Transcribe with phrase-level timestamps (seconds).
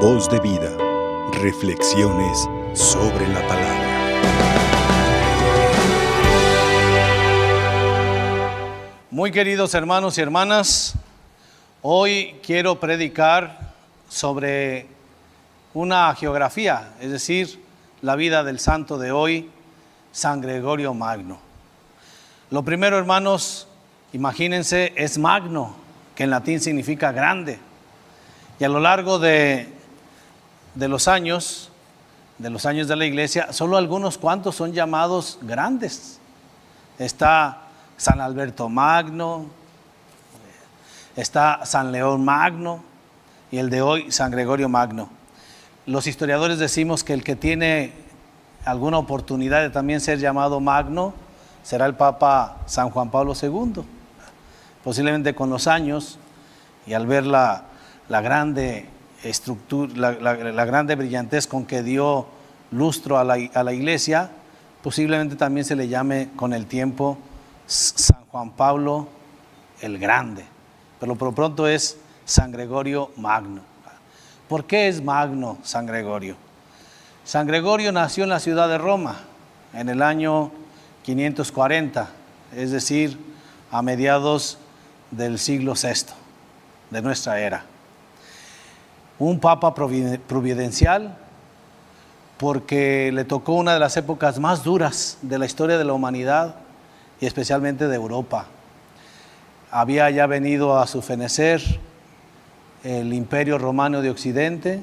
[0.00, 0.76] Voz de vida.
[1.40, 3.86] Reflexiones sobre la palabra.
[9.10, 10.96] Muy queridos hermanos y hermanas,
[11.80, 13.72] hoy quiero predicar
[14.06, 14.86] sobre
[15.72, 17.64] una geografía, es decir,
[18.02, 19.50] la vida del santo de hoy,
[20.12, 21.38] San Gregorio Magno.
[22.50, 23.66] Lo primero, hermanos,
[24.12, 25.74] imagínense, es magno,
[26.14, 27.58] que en latín significa grande.
[28.60, 29.75] Y a lo largo de,
[30.76, 31.70] de los años,
[32.38, 36.20] de los años de la iglesia, solo algunos cuantos son llamados grandes.
[36.98, 37.62] Está
[37.96, 39.46] San Alberto Magno,
[41.16, 42.84] está San León Magno
[43.50, 45.08] y el de hoy San Gregorio Magno.
[45.86, 47.92] Los historiadores decimos que el que tiene
[48.64, 51.14] alguna oportunidad de también ser llamado Magno
[51.62, 53.82] será el Papa San Juan Pablo II.
[54.84, 56.18] Posiblemente con los años
[56.86, 57.64] y al ver la,
[58.08, 58.88] la grande
[59.22, 62.26] estructura, la, grande brillantez con que dio
[62.70, 64.30] lustro a la, a la iglesia,
[64.82, 67.18] posiblemente también se le llame con el tiempo
[67.66, 69.08] San Juan Pablo
[69.80, 70.44] el Grande,
[71.00, 73.62] pero por lo pronto es San Gregorio Magno.
[74.48, 76.36] ¿Por qué es Magno San Gregorio?
[77.24, 79.16] San Gregorio nació en la ciudad de Roma
[79.74, 80.52] en el año
[81.02, 82.08] 540,
[82.54, 83.18] es decir,
[83.70, 84.58] a mediados
[85.10, 86.12] del siglo VI
[86.90, 87.64] de nuestra era.
[89.18, 91.16] Un papa providencial
[92.38, 96.56] porque le tocó una de las épocas más duras de la historia de la humanidad
[97.20, 98.46] y especialmente de Europa.
[99.70, 101.62] Había ya venido a su fenecer
[102.84, 104.80] el imperio romano de Occidente,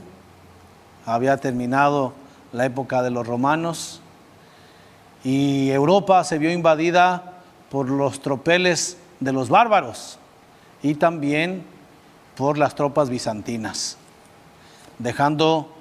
[1.05, 2.13] había terminado
[2.51, 4.01] la época de los romanos
[5.23, 7.33] y Europa se vio invadida
[7.69, 10.19] por los tropeles de los bárbaros
[10.81, 11.63] y también
[12.35, 13.97] por las tropas bizantinas,
[14.99, 15.73] dejando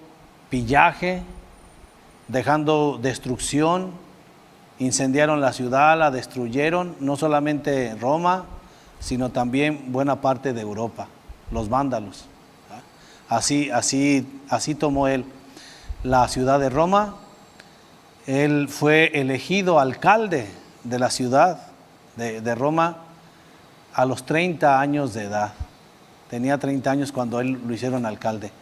[0.51, 1.23] pillaje,
[2.29, 3.93] dejando destrucción,
[4.79, 8.45] incendiaron la ciudad, la destruyeron, no solamente Roma,
[9.01, 11.09] sino también buena parte de Europa,
[11.51, 12.27] los vándalos.
[13.29, 15.25] Así, así, así tomó él
[16.03, 17.17] la ciudad de Roma.
[18.27, 20.49] Él fue elegido alcalde
[20.85, 21.69] de la ciudad
[22.17, 22.99] de, de Roma
[23.95, 25.53] a los 30 años de edad.
[26.29, 28.53] Tenía 30 años cuando él lo hicieron alcalde.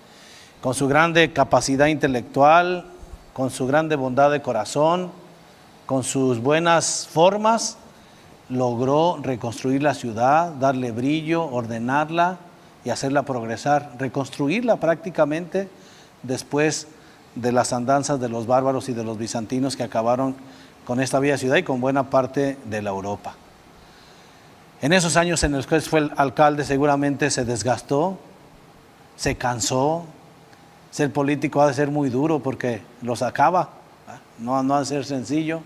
[0.61, 2.85] Con su grande capacidad intelectual,
[3.33, 5.11] con su grande bondad de corazón,
[5.87, 7.79] con sus buenas formas,
[8.51, 12.37] logró reconstruir la ciudad, darle brillo, ordenarla
[12.85, 15.69] y hacerla progresar, reconstruirla prácticamente
[16.23, 16.89] después
[17.35, 20.35] de las andanzas de los bárbaros y de los bizantinos que acabaron
[20.85, 23.35] con esta bella ciudad y con buena parte de la Europa.
[24.83, 28.19] En esos años en los que fue el alcalde seguramente se desgastó,
[29.17, 30.05] se cansó.
[30.91, 33.71] Ser político ha de ser muy duro porque los acaba,
[34.39, 35.61] no, no ha de ser sencillo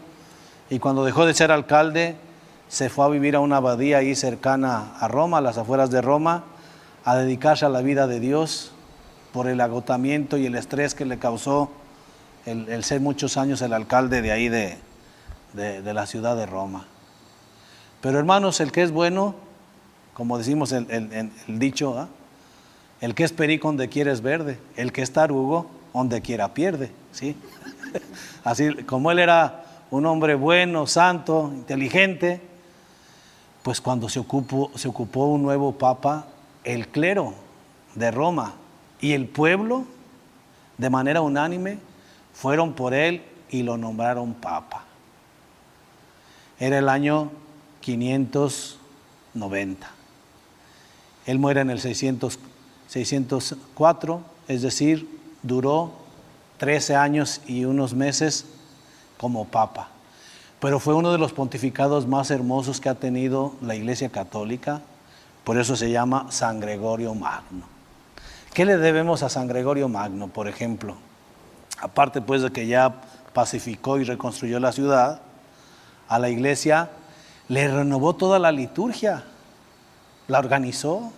[0.70, 2.16] y cuando dejó de ser alcalde
[2.68, 6.00] se fue a vivir a una abadía ahí cercana a Roma, a las afueras de
[6.00, 6.44] Roma,
[7.04, 8.72] a dedicarse a la vida de Dios
[9.32, 11.70] por el agotamiento y el estrés que le causó
[12.46, 14.78] el, ser muchos años el alcalde de ahí de,
[15.54, 16.86] la ciudad de Roma.
[18.00, 19.34] Pero hermanos, el que es bueno,
[20.12, 22.08] como decimos el, el dicho, ¿ah?
[23.00, 26.90] El que es perico donde quiere es verde, el que es tarugo donde quiera pierde,
[27.12, 27.36] ¿sí?
[28.44, 32.40] Así como él era un hombre bueno, santo, inteligente,
[33.62, 36.26] pues cuando se ocupó, se ocupó un nuevo papa,
[36.64, 37.34] el clero
[37.94, 38.54] de Roma
[39.00, 39.84] y el pueblo,
[40.78, 41.78] de manera unánime,
[42.32, 44.84] fueron por él y lo nombraron papa.
[46.58, 47.30] Era el año
[47.80, 49.90] 590.
[51.26, 51.80] Él muere en el
[52.88, 55.08] 604, es decir,
[55.42, 55.92] duró
[56.58, 58.46] 13 años y unos meses
[59.18, 59.88] como papa.
[60.60, 64.82] Pero fue uno de los pontificados más hermosos que ha tenido la Iglesia Católica,
[65.44, 67.66] por eso se llama San Gregorio Magno.
[68.54, 70.96] ¿Qué le debemos a San Gregorio Magno, por ejemplo?
[71.80, 73.02] Aparte pues de que ya
[73.32, 75.20] pacificó y reconstruyó la ciudad,
[76.08, 76.90] a la iglesia
[77.48, 79.24] le renovó toda la liturgia,
[80.28, 81.12] la organizó.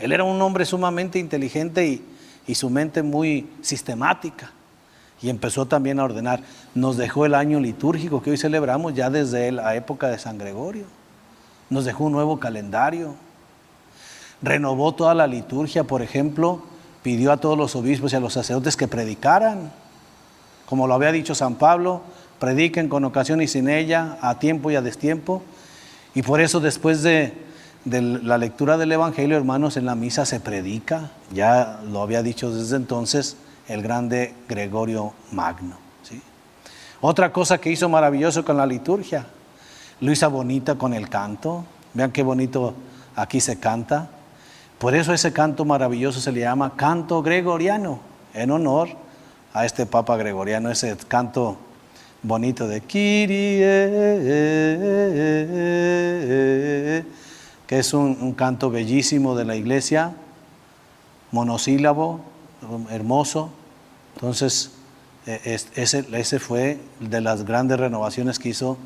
[0.00, 2.04] Él era un hombre sumamente inteligente y,
[2.46, 4.52] y su mente muy sistemática
[5.22, 6.40] y empezó también a ordenar.
[6.74, 10.84] Nos dejó el año litúrgico que hoy celebramos ya desde la época de San Gregorio.
[11.68, 13.14] Nos dejó un nuevo calendario.
[14.42, 16.62] Renovó toda la liturgia, por ejemplo,
[17.02, 19.70] pidió a todos los obispos y a los sacerdotes que predicaran.
[20.64, 22.00] Como lo había dicho San Pablo,
[22.38, 25.42] prediquen con ocasión y sin ella, a tiempo y a destiempo.
[26.14, 27.34] Y por eso después de,
[27.84, 32.52] de la lectura del Evangelio, hermanos, en la misa se predica, ya lo había dicho
[32.54, 33.36] desde entonces
[33.68, 35.76] el grande Gregorio Magno.
[37.02, 39.24] Otra cosa que hizo maravilloso con la liturgia,
[40.00, 41.64] hizo bonita con el canto.
[41.94, 42.74] Vean qué bonito
[43.16, 44.10] aquí se canta.
[44.78, 48.00] Por eso ese canto maravilloso se le llama canto gregoriano,
[48.34, 48.90] en honor
[49.54, 51.56] a este Papa Gregoriano, ese canto
[52.22, 53.66] bonito de Kyrie,
[57.70, 60.16] que es un, canto bellísimo de la iglesia,
[61.30, 62.18] monosílabo,
[62.90, 63.50] hermoso.
[64.16, 64.72] Entonces,
[65.24, 68.76] e, ese, fue de las grandes renovaciones que hizo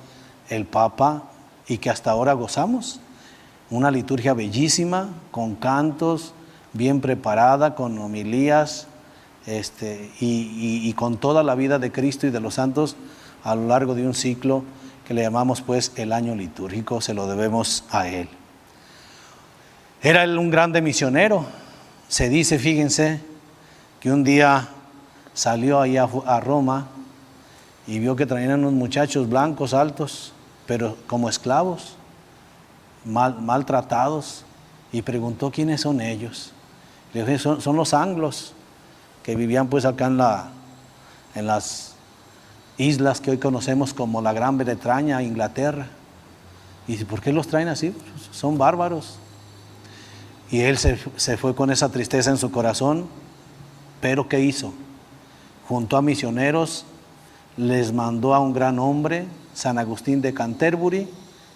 [0.50, 1.22] el Papa
[1.66, 3.00] y que hasta ahora gozamos.
[3.70, 6.34] Una liturgia bellísima, con cantos,
[6.75, 8.86] bien preparada, con homilías
[9.46, 12.96] este, y, con toda la vida de Cristo y de los santos
[13.44, 14.62] a lo largo de un ciclo
[15.08, 18.28] que le llamamos pues el año litúrgico, se lo debemos a él.
[20.04, 21.46] Era él un grande misionero.
[22.08, 23.20] Se dice, fíjense,
[24.00, 24.68] que un día
[25.32, 26.88] salió ahí a, Roma
[27.86, 30.34] y vio que traían unos muchachos blancos altos
[30.66, 31.96] pero como esclavos,
[33.04, 34.44] mal, maltratados,
[34.92, 36.52] y preguntó quiénes son ellos.
[37.14, 38.52] Le dije, son, los anglos
[39.22, 40.50] que vivían pues acá en, la,
[41.34, 41.94] en las
[42.76, 45.86] islas que hoy conocemos como la Gran Bretaña, Inglaterra.
[46.86, 47.94] Y dice, ¿por qué los traen así?
[48.32, 49.18] Son bárbaros.
[50.54, 53.06] Y él se, se, fue con esa tristeza en su corazón,
[54.00, 54.72] pero ¿qué hizo?
[55.66, 56.86] Junto a misioneros,
[57.56, 61.08] les mandó a un gran hombre San Agustín de Canterbury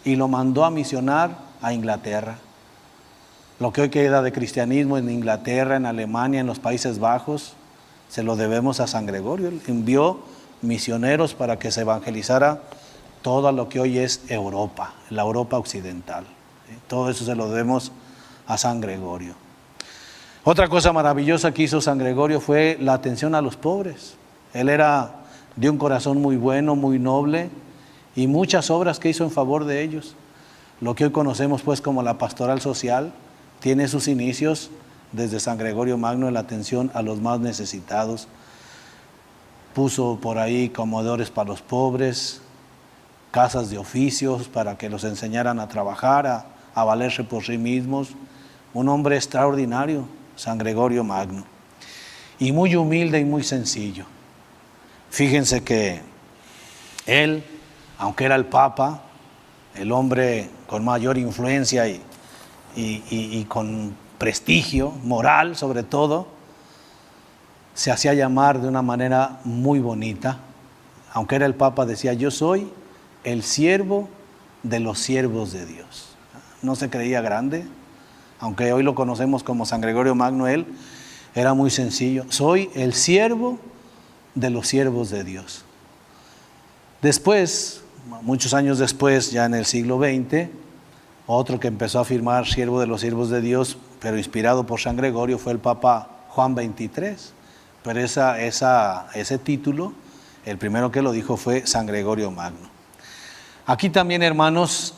[0.04, 1.30] y lo mandó a misionar
[1.62, 2.38] a Inglaterra.
[3.60, 7.52] Lo que hoy queda de cristianismo en Inglaterra, en Alemania, en los Países Bajos,
[8.08, 9.52] se lo debemos a San Gregorio.
[9.68, 10.22] Envió
[10.60, 12.62] misioneros para que se evangelizara
[13.22, 16.24] todo lo que hoy es Europa, la Europa occidental.
[16.88, 18.07] Todo eso se lo debemos a
[18.56, 19.34] San Gregorio.
[20.44, 24.14] Otra cosa maravillosa que hizo San Gregorio fue la atención a los pobres.
[24.54, 25.16] Él era
[25.56, 27.50] de un corazón muy bueno, muy noble,
[28.16, 30.14] y muchas obras que hizo en favor de ellos.
[30.80, 33.12] Lo que hoy conocemos pues como la pastoral social
[33.60, 34.70] tiene sus inicios
[35.12, 38.28] desde San Gregorio Magno en la atención a los más necesitados.
[39.74, 42.40] Puso por ahí comodores para los pobres,
[43.30, 48.10] casas de oficios para que los enseñaran a trabajar, a, a valerse por sí mismos.
[48.74, 50.06] Un hombre extraordinario,
[50.36, 51.44] San Gregorio Magno.
[52.38, 54.04] Y muy humilde y muy sencillo.
[55.10, 56.00] Fíjense que
[57.06, 57.42] él
[57.98, 59.02] aunque era el Papa,
[59.74, 66.28] el hombre con mayor influencia y, con prestigio moral sobre todo,
[67.74, 70.38] se hacía llamar de una manera muy bonita.
[71.12, 72.70] Aunque era el Papa, decía, yo soy
[73.24, 74.08] el siervo
[74.62, 76.16] de los siervos de Dios.
[76.62, 77.66] No se creía grande,
[78.40, 80.66] aunque hoy lo conocemos como San Gregorio Magno, él
[81.34, 82.24] era muy sencillo.
[82.30, 83.58] Soy el siervo
[84.34, 85.64] de los siervos de Dios.
[87.02, 87.82] Después,
[88.22, 90.48] muchos años después, ya en el siglo XX,
[91.26, 94.96] otro que empezó a firmar siervo de los siervos de Dios, pero inspirado por San
[94.96, 97.16] Gregorio, fue el Papa Juan XXIII.
[97.82, 98.38] Pero esa,
[99.14, 99.92] ese título,
[100.44, 102.68] el primero que lo dijo fue San Gregorio Magno.
[103.66, 104.94] Aquí también, hermanos,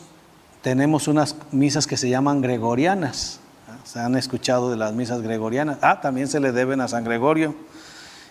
[0.62, 3.40] tenemos unas misas que se llaman gregorianas.
[3.84, 5.78] ¿Se han escuchado de las misas gregorianas?
[5.80, 7.54] Ah, también se le deben a San Gregorio.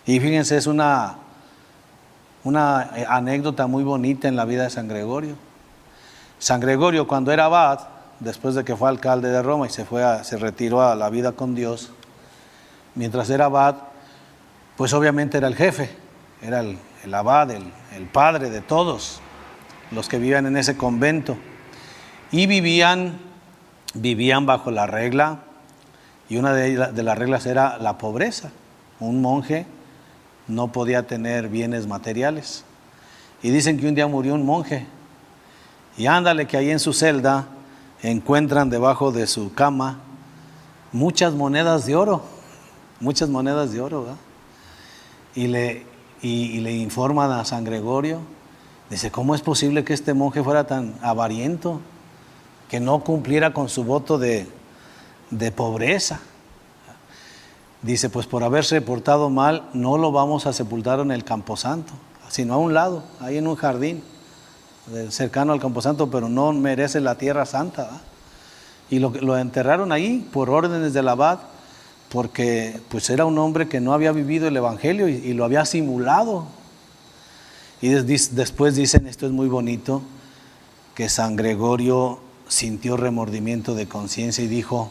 [0.06, 1.16] Y fíjense, es una
[2.44, 5.34] una eh, anécdota muy bonita en la vida de San Gregorio.
[6.38, 7.80] San Gregorio cuando era abad,
[8.18, 11.32] después de que fue alcalde de Roma y se, fue se retiró a la vida
[11.32, 11.90] con Dios,
[12.94, 13.76] mientras era abad,
[14.76, 15.90] pues obviamente era el jefe,
[16.40, 16.78] era el,
[17.14, 17.70] abad, el,
[18.10, 19.20] padre de todos
[19.90, 21.36] los que vivían en ese convento.
[22.32, 23.18] Y vivían,
[23.94, 25.40] vivían bajo la regla,
[26.28, 28.50] y una de las reglas era la pobreza.
[29.00, 29.66] Un monje
[30.46, 32.64] no podía tener bienes materiales.
[33.42, 34.86] Y dicen que un día murió un monje.
[35.96, 37.46] Y ándale que ahí en su celda
[38.02, 39.98] encuentran debajo de su cama
[40.92, 42.22] muchas monedas de oro,
[43.00, 44.06] muchas monedas de oro.
[45.34, 45.84] Y le,
[46.22, 48.20] y, le informan a San Gregorio,
[48.88, 51.80] dice, ¿cómo es posible que este monje fuera tan avariento,
[52.70, 54.46] que no cumpliera con su voto de,
[55.30, 56.20] de pobreza?
[57.82, 61.92] Dice, pues por haberse portado mal, no lo vamos a sepultar en el camposanto,
[62.28, 64.02] sino a un lado, ahí en un jardín,
[65.08, 68.00] cercano al camposanto, pero no merece la tierra santa.
[68.90, 71.38] Y lo, lo enterraron ahí por órdenes del abad,
[72.10, 76.44] porque pues era un hombre que no había vivido el Evangelio y, lo había simulado.
[77.80, 80.02] Y después dicen, esto es muy bonito,
[80.94, 82.18] que San Gregorio
[82.50, 84.90] sintió remordimiento de conciencia y dijo,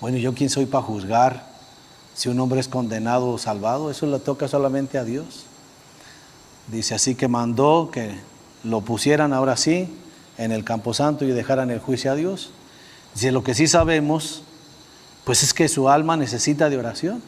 [0.00, 1.50] bueno, ¿yo quién soy para juzgar
[2.14, 3.90] si un hombre es condenado o salvado?
[3.90, 5.46] Eso le toca solamente a Dios.
[6.70, 8.14] Dice así que mandó que
[8.62, 9.88] lo pusieran ahora sí
[10.36, 12.50] en el camposanto y dejaran el juicio a Dios.
[13.14, 14.42] Dice, lo que sí sabemos,
[15.24, 17.22] pues es que su alma necesita de oración.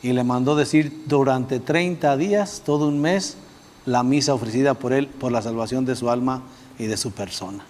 [0.00, 3.36] Y le mandó decir durante 30 días, todo un mes,
[3.84, 6.42] la misa ofrecida por él por la salvación de su alma
[6.78, 7.64] y de su persona.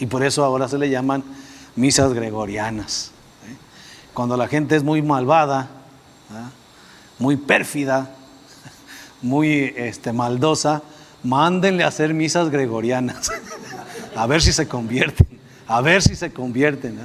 [0.00, 1.22] Y por eso ahora se le llaman
[1.76, 3.10] misas gregorianas.
[3.48, 3.56] ¿eh?
[4.12, 5.68] Cuando la gente es muy malvada,
[7.18, 8.10] muy pérfida,
[9.22, 10.82] muy este, maldosa,
[11.22, 13.30] mándenle a hacer misas gregorianas,
[14.16, 15.26] a ver si se convierten,
[15.66, 16.98] a ver si se convierten.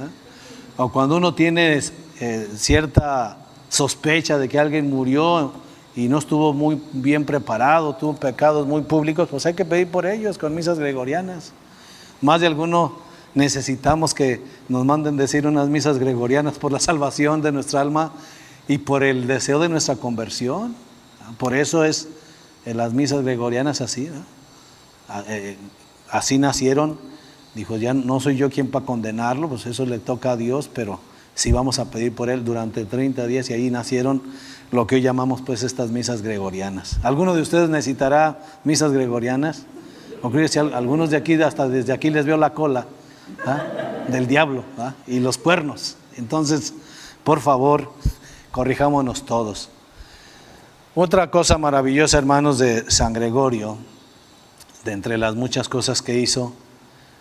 [0.76, 1.80] O cuando uno tiene
[2.20, 5.52] eh, cierta sospecha de que alguien murió
[5.94, 10.06] y no estuvo muy bien preparado, tuvo pecados muy públicos, pues hay que pedir por
[10.06, 11.52] ellos con misas gregorianas.
[12.20, 12.92] Más de alguno
[13.34, 18.12] necesitamos que nos manden decir unas misas gregorianas por la salvación de nuestra alma
[18.68, 20.74] y por el deseo de nuestra conversión.
[21.38, 22.08] Por eso es
[22.66, 24.08] en las misas gregorianas así.
[25.28, 25.56] Eh,
[26.10, 26.98] así nacieron.
[27.54, 31.00] Dijo, ya no soy yo quien para condenarlo, pues eso le toca a Dios, pero
[31.34, 34.22] sí vamos a pedir por él durante 30 días y ahí nacieron
[34.70, 37.00] lo que hoy llamamos pues estas misas gregorianas.
[37.02, 39.66] ¿Alguno de ustedes necesitará misas gregorianas?
[40.22, 42.86] O creo que algunos de aquí, hasta desde aquí les veo la cola
[43.46, 43.62] ¿ah?
[44.08, 44.94] del diablo ¿ah?
[45.06, 45.96] y los cuernos.
[46.16, 46.74] Entonces,
[47.24, 47.92] por favor,
[48.50, 49.70] corrijámonos todos.
[50.94, 53.78] Otra cosa maravillosa, hermanos, de San Gregorio,
[54.84, 56.52] de entre las muchas cosas que hizo,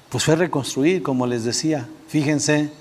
[0.10, 1.88] pues fue reconstruir, como les decía.
[2.08, 2.72] Fíjense,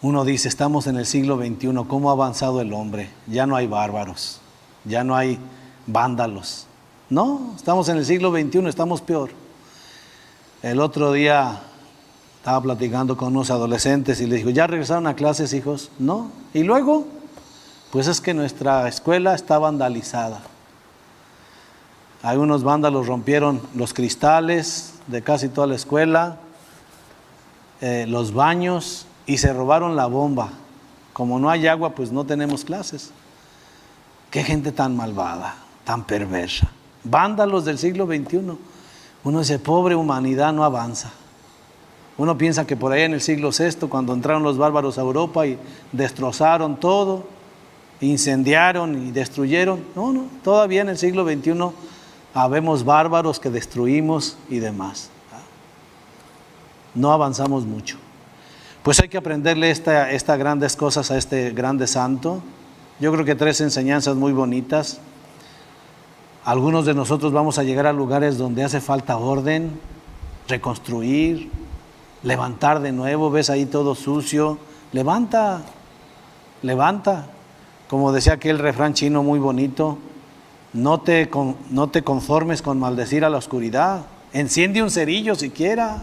[0.00, 3.10] uno dice, estamos en el siglo XXI, ¿cómo ha avanzado el hombre?
[3.26, 4.40] Ya no hay bárbaros,
[4.84, 5.38] ya no hay
[5.86, 6.67] vándalos.
[7.10, 9.30] No, estamos en el siglo XXI, estamos peor.
[10.62, 11.60] El otro día
[12.36, 15.90] estaba platicando con unos adolescentes y les dijo, ¿ya regresaron a clases, hijos?
[15.98, 16.30] No.
[16.52, 17.06] ¿Y luego?
[17.92, 20.42] Pues es que nuestra escuela está vandalizada.
[22.22, 26.36] Algunos vándalos rompieron los cristales de casi toda la escuela,
[27.80, 30.50] eh, los baños, y se robaron la bomba.
[31.14, 33.12] Como no hay agua, pues no tenemos clases.
[34.30, 36.70] Qué gente tan malvada, tan perversa.
[37.04, 38.56] Vándalos del siglo XXI.
[39.24, 41.12] Uno dice, pobre humanidad no avanza.
[42.16, 45.46] Uno piensa que por ahí en el siglo VI, cuando entraron los bárbaros a Europa
[45.46, 45.58] y
[45.92, 47.26] destrozaron todo,
[48.00, 49.84] incendiaron y destruyeron.
[49.94, 51.52] No, no, todavía en el siglo XXI
[52.34, 55.10] habemos bárbaros que destruimos y demás.
[56.94, 57.98] No avanzamos mucho.
[58.82, 62.42] Pues hay que aprenderle estas grandes cosas a este grande santo.
[62.98, 65.00] Yo creo que tres enseñanzas muy bonitas.
[66.48, 69.78] Algunos de nosotros vamos a llegar a lugares donde hace falta orden,
[70.48, 71.50] reconstruir,
[72.22, 74.56] levantar de nuevo, ves ahí todo sucio,
[74.92, 75.60] levanta,
[76.62, 77.26] levanta.
[77.90, 79.98] Como decía aquel refrán chino muy bonito,
[80.72, 81.28] no te,
[81.68, 86.02] no te conformes con maldecir a la oscuridad, enciende un cerillo siquiera.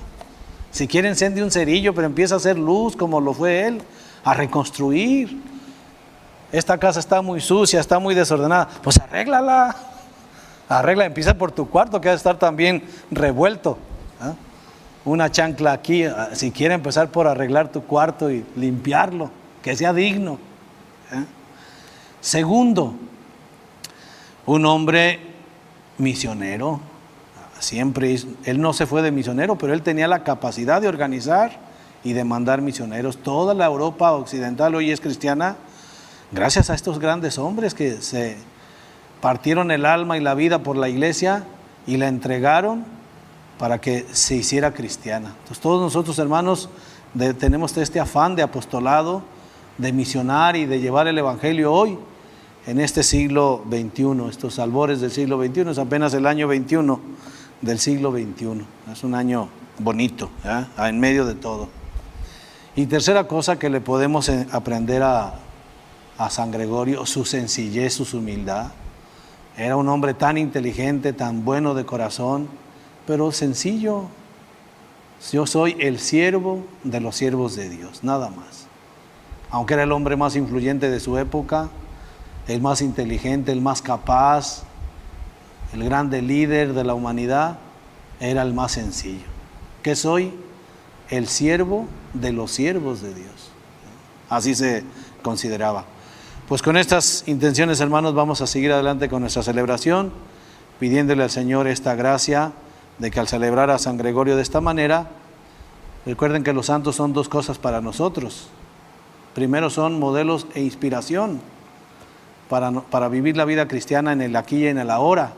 [0.69, 3.81] Si quiere encende un cerillo, pero empieza a hacer luz como lo fue él,
[4.23, 5.41] a reconstruir.
[6.51, 8.69] Esta casa está muy sucia, está muy desordenada.
[8.83, 9.94] Pues arréglala.
[10.69, 13.77] Arregla, empieza por tu cuarto que va a estar también revuelto.
[14.19, 14.33] ¿ah?
[15.05, 19.29] Una chancla aquí, ah, si quiere empezar por arreglar tu cuarto y limpiarlo,
[19.61, 20.39] que sea digno.
[21.11, 21.23] ¿ah?
[22.21, 22.95] Segundo,
[24.45, 25.19] un hombre
[25.97, 26.81] misionero
[27.59, 31.57] Siempre, él no se fue de misionero, pero él tenía la capacidad de organizar
[32.03, 33.17] y de mandar misioneros.
[33.17, 35.55] Toda la Europa occidental hoy es cristiana
[36.31, 38.37] gracias a estos grandes hombres que se
[39.25, 41.45] partieron el alma y la vida por la iglesia
[41.87, 42.85] y la entregaron
[43.57, 45.29] para que se hiciera cristiana.
[45.29, 46.69] Entonces todos nosotros hermanos
[47.39, 49.23] tenemos este afán de apostolado,
[49.79, 51.97] de misionar y de llevar el Evangelio hoy
[52.67, 56.99] en este siglo XXI, estos albores del siglo XXI, es apenas el año 21
[57.61, 58.63] del siglo XXI.
[58.91, 60.29] Es un año bonito,
[60.77, 61.67] en medio de todo.
[62.75, 65.33] Y tercera cosa que le podemos eh, aprender a,
[66.19, 68.67] a San Gregorio, su sencillez, su humildad.
[69.57, 72.49] Era un hombre tan inteligente, tan bueno de corazón,
[73.07, 74.03] pero sencillo.
[75.31, 78.67] Yo soy el siervo de los siervos de Dios, nada más.
[79.49, 81.69] Aunque era el hombre más influyente de su época,
[82.47, 84.63] el más inteligente, el más capaz,
[85.73, 87.57] el grande líder de la humanidad,
[88.19, 89.25] era el más sencillo.
[89.81, 90.33] Que soy
[91.09, 93.51] el siervo de los siervos de Dios.
[94.29, 94.83] Así se
[95.21, 95.85] consideraba.
[96.47, 100.11] Pues con estas intenciones, hermanos, vamos a seguir adelante con nuestra celebración,
[100.79, 102.53] pidiéndole al Señor esta gracia
[102.99, 105.09] de que al celebrar a San Gregorio de esta manera,
[106.05, 108.47] Recuerden que los santos son dos cosas para nosotros.
[109.33, 111.41] Primero son modelos e inspiración
[112.47, 115.33] para, para vivir la vida cristiana en el aquí y en el ahora.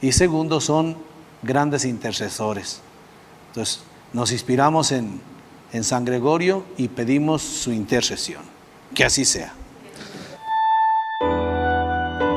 [0.00, 0.96] Y segundo son
[1.42, 2.80] grandes intercesores.
[3.48, 5.20] Entonces, nos inspiramos en,
[5.72, 8.42] en San Gregorio y pedimos su intercesión.
[8.94, 9.52] Que así sea.